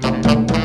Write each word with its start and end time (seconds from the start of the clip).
I 0.00 0.57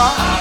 아 0.00 0.37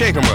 Shake 0.00 0.16
'em 0.16 0.29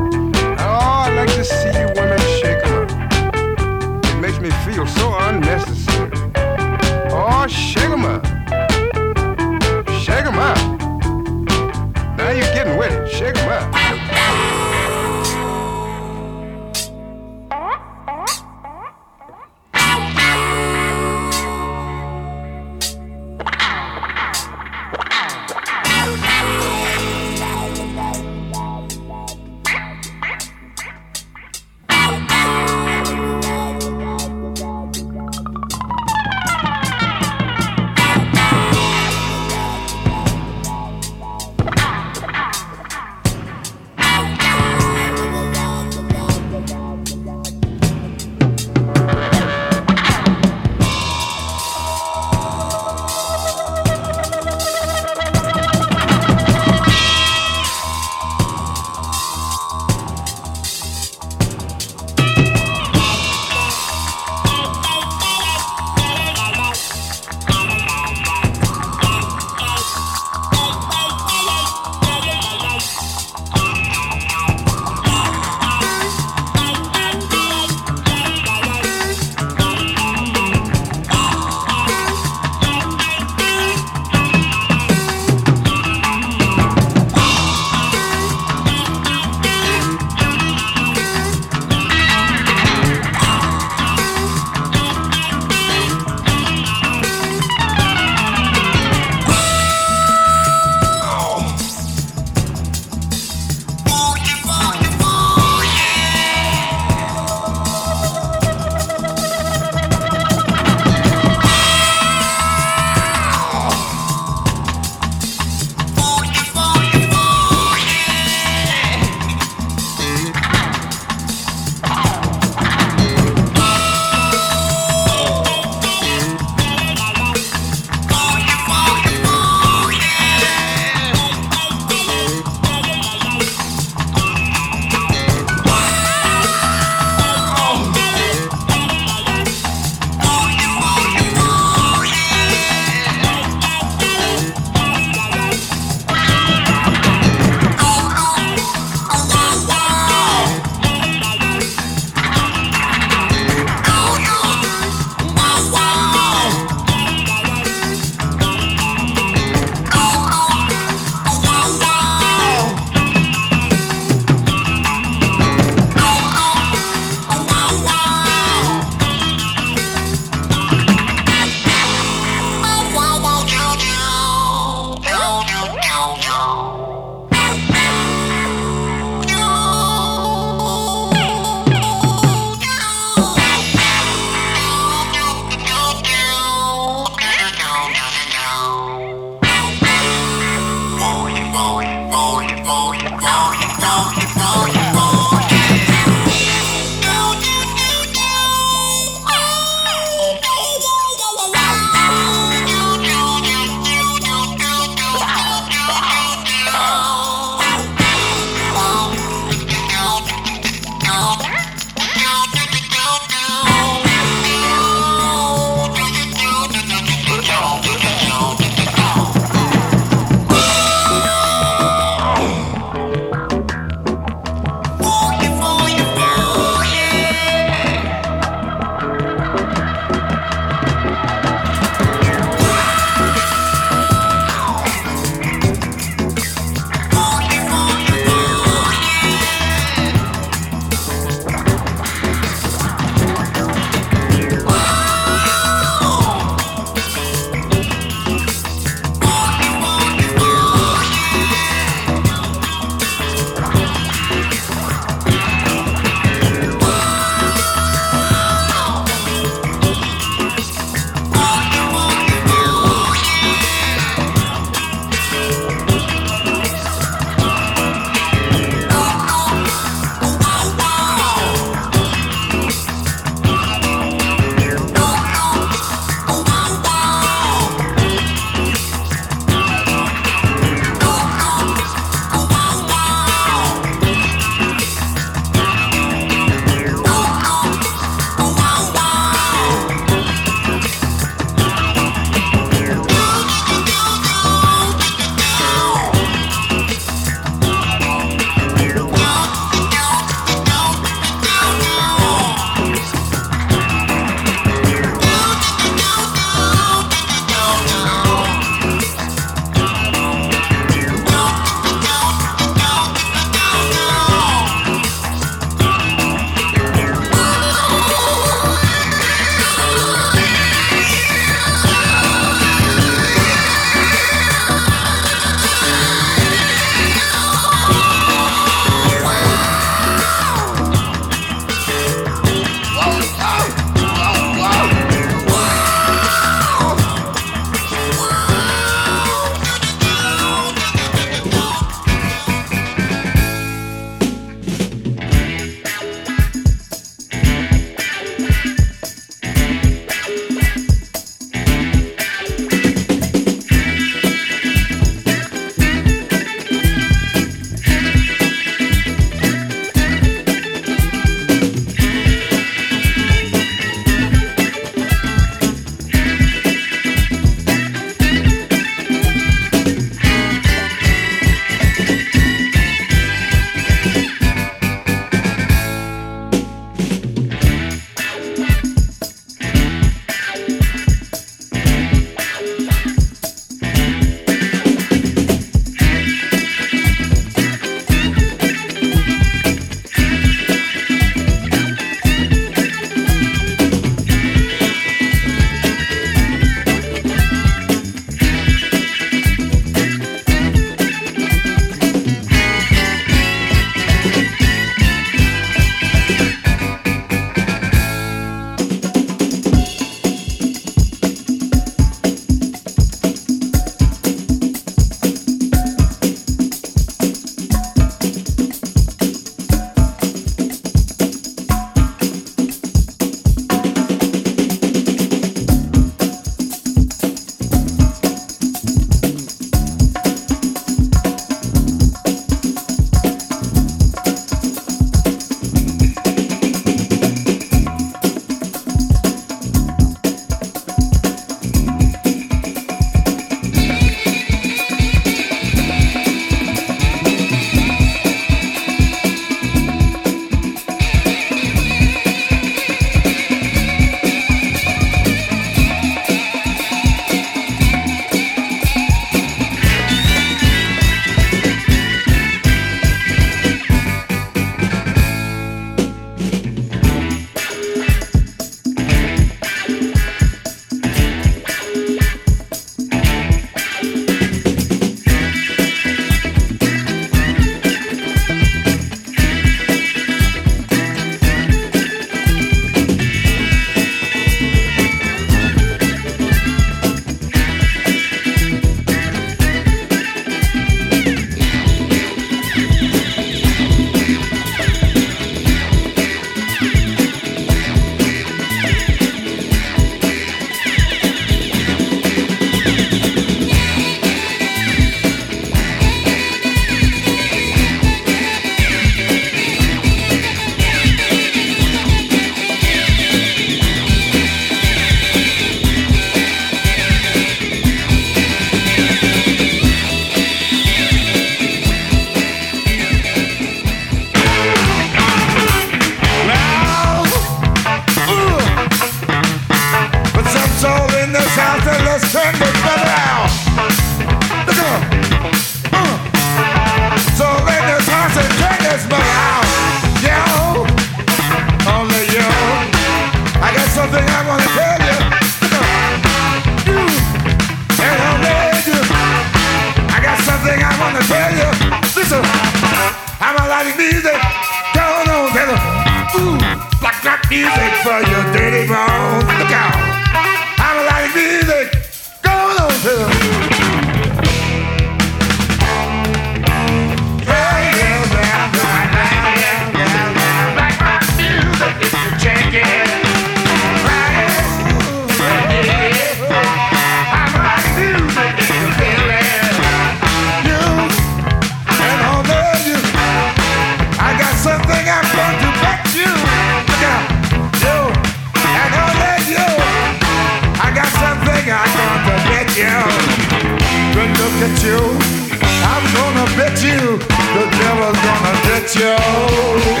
This 598.81 600.00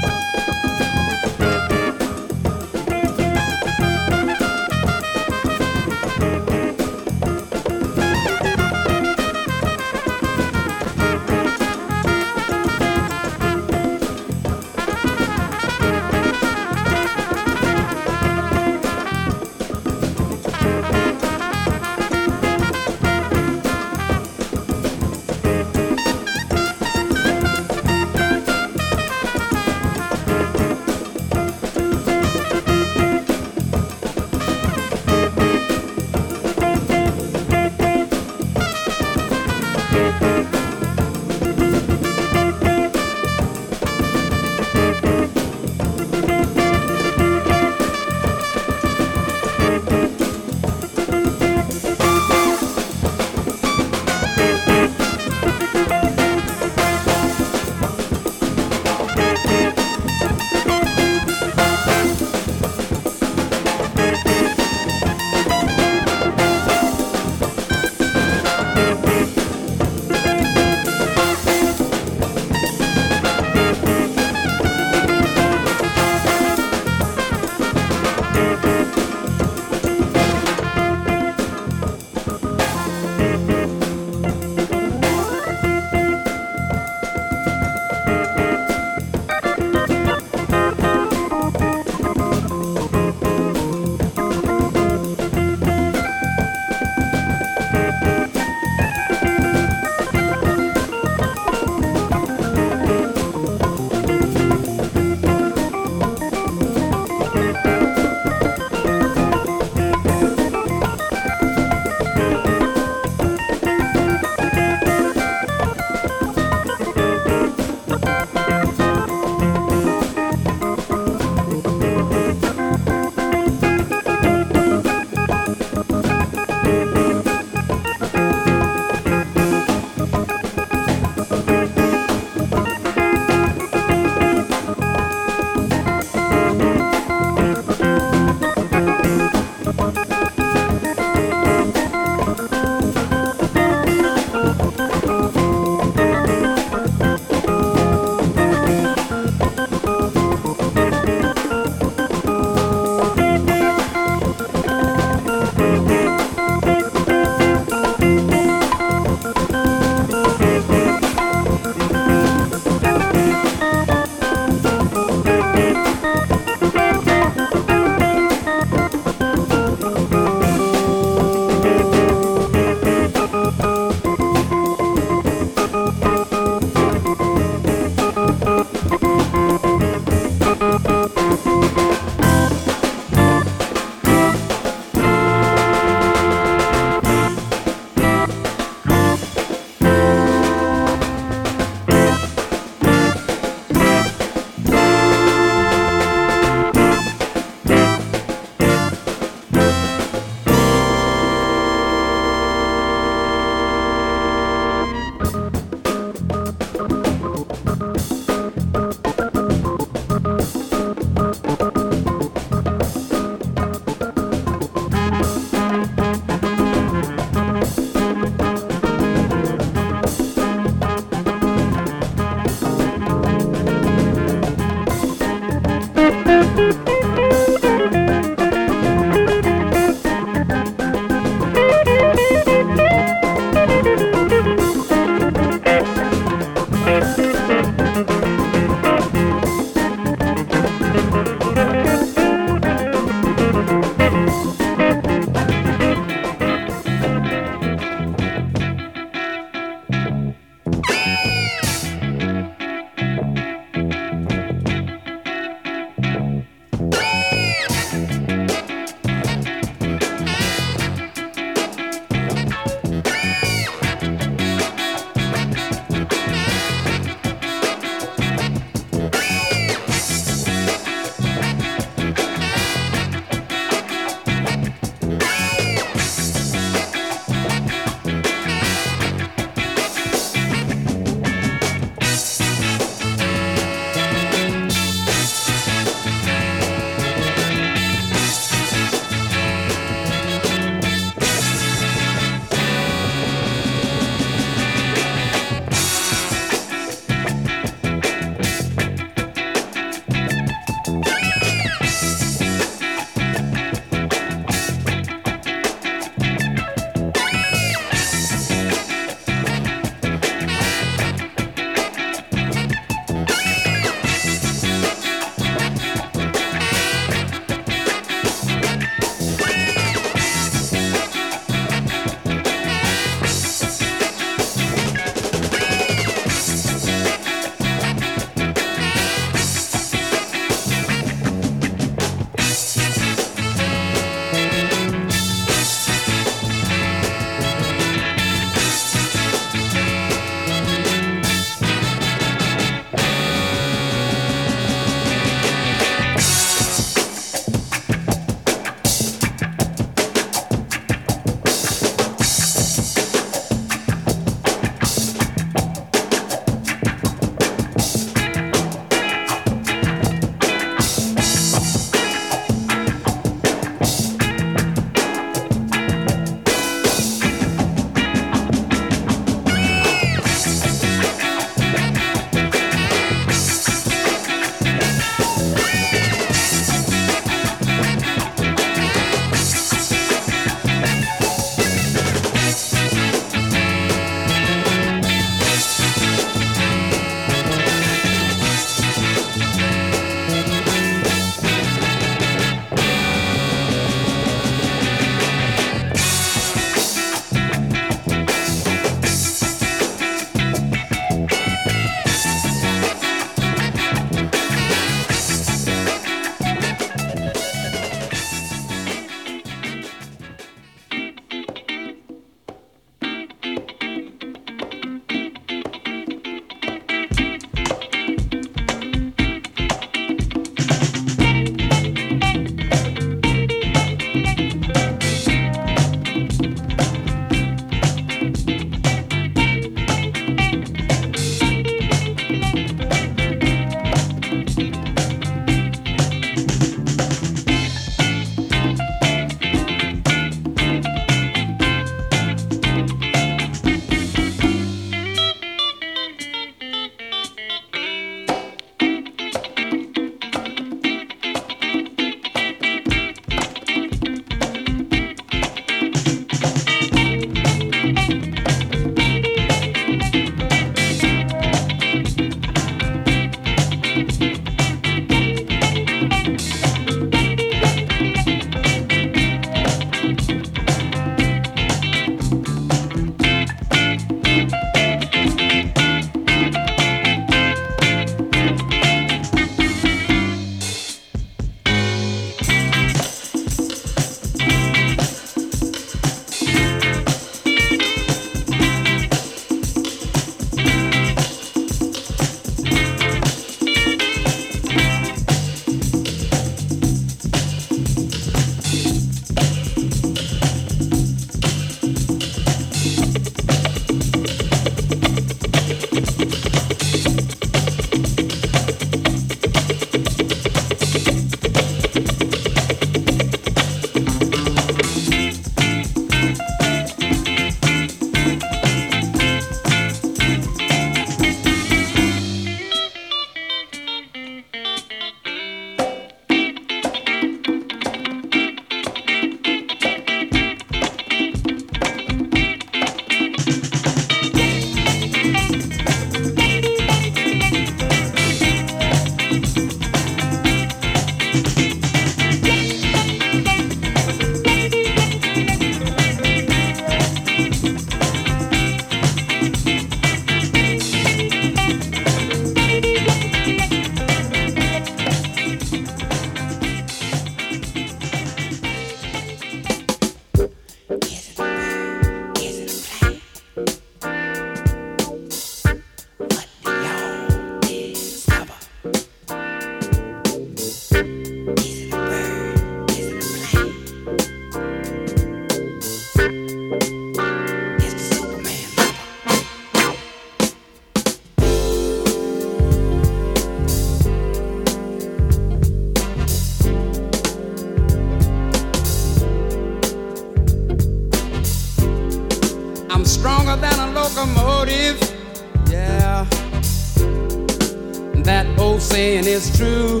saying 598.80 599.26
is 599.26 599.56
true. 599.56 600.00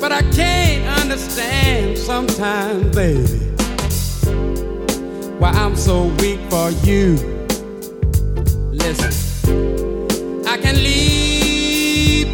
But 0.00 0.12
I 0.12 0.22
can't 0.32 1.00
understand 1.00 1.96
sometimes, 1.96 2.94
baby, 2.94 3.38
why 5.38 5.50
I'm 5.50 5.76
so 5.76 6.06
weak 6.18 6.40
for 6.50 6.70
you. 6.84 7.14
Listen, 8.72 9.12
I 10.46 10.56
can 10.58 10.74
leap 10.76 12.28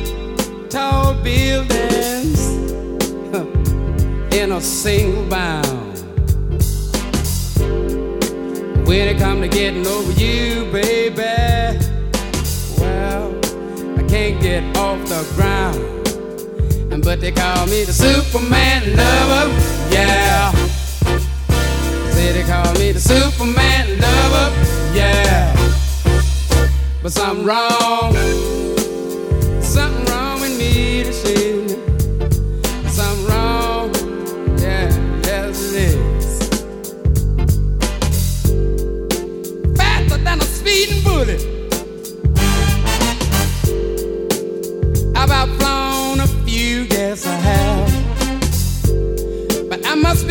tall 0.70 1.14
buildings 1.22 2.40
in 4.34 4.52
a 4.52 4.60
single 4.60 5.26
bound. 5.28 5.84
When 8.86 9.08
it 9.08 9.18
comes 9.18 9.42
to 9.42 9.48
getting 9.48 9.86
over 9.86 10.12
you, 10.12 10.70
baby 10.72 11.85
can't 14.16 14.40
get 14.40 14.76
off 14.78 14.98
the 15.10 15.22
ground. 15.34 15.78
But 17.04 17.20
they 17.20 17.30
call 17.30 17.66
me 17.66 17.84
the 17.84 17.92
Superman 17.92 18.96
lover, 18.96 19.52
yeah. 19.92 20.50
Say 22.14 22.32
they 22.32 22.42
call 22.42 22.72
me 22.74 22.92
the 22.92 23.00
Superman 23.00 23.86
lover, 24.00 24.48
yeah. 24.96 25.54
But 27.02 27.12
something 27.12 27.44
wrong. 27.44 28.65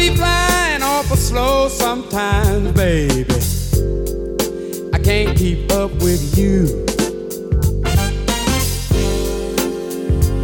be 0.09 0.15
flying 0.15 0.83
awful 0.83 1.15
slow 1.15 1.67
sometimes, 1.67 2.71
baby. 2.73 3.25
I 4.93 4.99
can't 4.99 5.37
keep 5.37 5.71
up 5.71 5.91
with 5.95 6.37
you. 6.37 6.85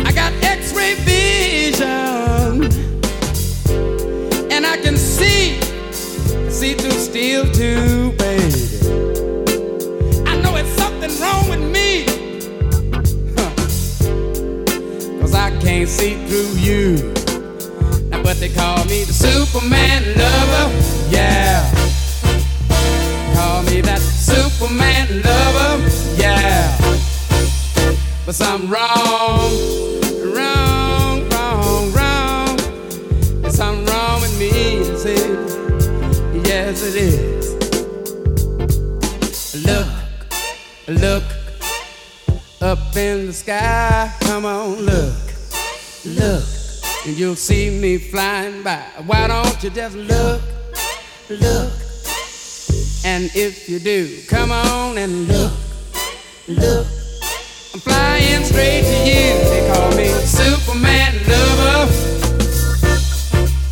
I 0.05 0.11
got 0.11 0.31
x 0.43 0.73
ray 0.73 0.95
vision, 1.05 2.63
and 4.51 4.65
I 4.65 4.77
can 4.77 4.97
see, 4.97 5.59
see 6.49 6.73
through 6.73 6.99
steel 7.09 7.43
too, 7.51 8.11
baby. 8.13 8.53
I 10.27 10.41
know 10.41 10.55
it's 10.55 10.73
something 10.81 11.11
wrong 11.21 11.49
with 11.49 11.63
me, 11.71 12.05
huh. 13.37 13.53
cause 15.21 15.35
I 15.35 15.51
can't 15.59 15.89
see 15.89 16.15
through 16.27 16.53
you. 16.59 17.13
Now, 18.09 18.23
but 18.23 18.37
they 18.37 18.49
call 18.49 18.83
me 18.85 19.05
Superman 19.21 20.03
lover, 20.17 20.71
yeah. 21.11 21.69
Call 23.35 23.61
me 23.61 23.79
that 23.81 23.99
Superman 23.99 25.21
lover, 25.21 25.87
yeah. 26.17 26.75
But 28.25 28.33
something 28.33 28.67
wrong, 28.67 29.51
wrong, 30.33 31.29
wrong, 31.29 31.93
wrong. 31.93 32.57
There's 33.43 33.57
something 33.57 33.85
wrong 33.85 34.21
with 34.21 34.39
me, 34.39 34.49
is 34.49 35.05
it? 35.05 35.39
Yes, 36.43 36.81
it 36.83 36.95
is. 36.95 37.53
Look, 39.63 39.87
look 40.87 41.23
up 42.59 42.97
in 42.97 43.27
the 43.27 43.33
sky. 43.33 44.11
Come 44.21 44.45
on, 44.45 44.77
look, 44.77 45.13
look 46.05 46.50
and 47.05 47.17
you'll 47.17 47.35
see 47.35 47.69
me 47.69 47.97
flying 47.97 48.63
by. 48.63 48.83
Why 49.05 49.27
don't 49.27 49.63
you 49.63 49.69
just 49.69 49.95
look, 49.95 50.41
look? 51.29 51.71
And 53.03 53.31
if 53.35 53.67
you 53.67 53.79
do, 53.79 54.21
come 54.27 54.51
on 54.51 54.97
and 54.97 55.27
look, 55.27 55.51
look. 56.47 56.85
I'm 57.73 57.79
flying 57.79 58.43
straight 58.43 58.83
to 58.83 58.97
you. 59.09 59.39
They 59.49 59.71
call 59.73 59.89
me 59.95 60.09
Superman 60.09 61.15
lover. 61.27 61.91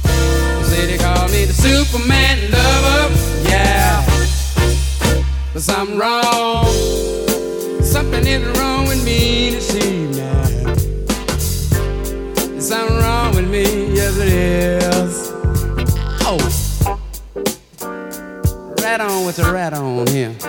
They 0.02 0.64
say 0.64 0.86
they 0.88 0.98
call 0.98 1.28
me 1.28 1.46
the 1.46 1.54
Superman 1.54 2.52
lover. 2.52 3.14
Yeah, 3.48 4.04
but 5.54 5.62
something 5.62 5.98
wrong. 5.98 6.66
Something 7.84 8.26
is 8.26 8.58
wrong 8.58 8.88
with 8.88 9.04
me 9.06 9.52
this 9.52 9.76
evening. 9.76 10.18
Something 12.60 12.98
wrong. 12.98 13.09
with 19.30 19.38
a 19.46 19.54
rat 19.54 19.76
on 19.76 20.08
him. 20.08 20.49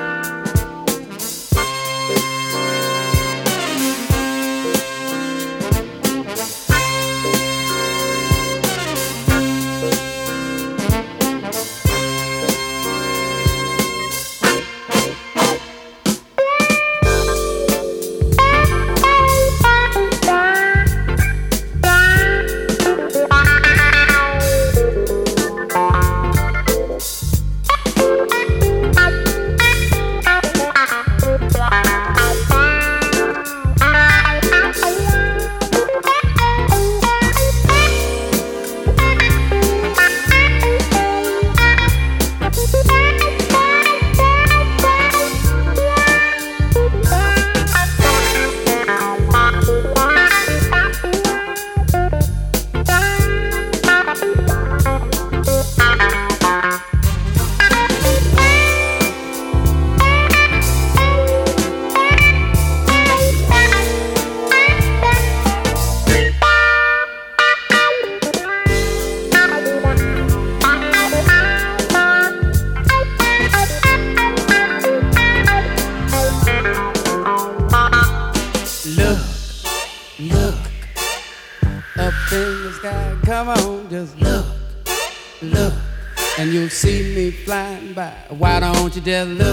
you 89.06 89.36
dead. 89.36 89.49